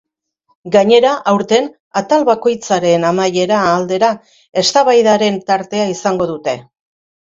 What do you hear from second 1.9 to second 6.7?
atal bakoitzaren amaiera aldera eztabaidaren tartea izango dute.